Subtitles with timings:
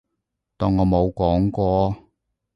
[0.57, 1.95] 當我冇講過